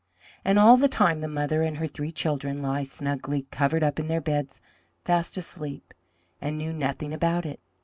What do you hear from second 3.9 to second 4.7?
in their beds